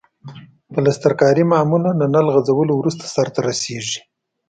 [0.73, 3.99] پلسترکاري معمولاً له نل غځولو وروسته سرته رسیږي.